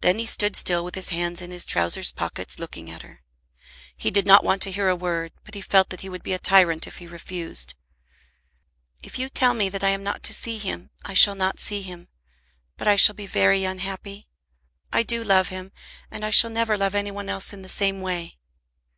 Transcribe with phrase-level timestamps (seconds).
[0.00, 3.20] Then he stood still with his hands in his trowsers pockets looking at her.
[3.94, 6.32] He did not want to hear a word, but he felt that he would be
[6.32, 7.74] a tyrant if he refused.
[9.02, 11.82] "If you tell me that I am not to see him, I shall not see
[11.82, 12.08] him.
[12.78, 14.26] But I shall be very unhappy.
[14.90, 15.70] I do love him,
[16.10, 18.38] and I shall never love any one else in the same way."